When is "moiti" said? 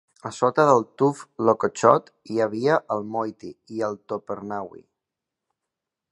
3.17-3.51